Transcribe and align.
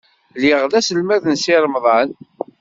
Lliɣ 0.35 0.61
d 0.71 0.73
aselmad 0.79 1.23
n 1.27 1.35
Si 1.43 1.55
Remḍan. 1.63 2.09